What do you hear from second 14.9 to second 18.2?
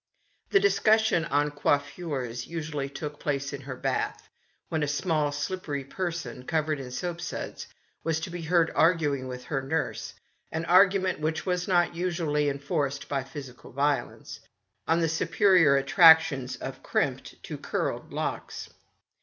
the superior attractions of crimped to curled